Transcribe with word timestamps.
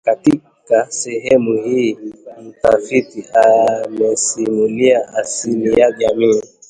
Katika 0.05 0.85
sehemu 0.91 1.63
hii 1.63 1.97
mtafiti 2.41 3.25
amesimulia 3.33 5.13
asili 5.15 5.79
ya 5.79 5.91
jamii 5.91 6.41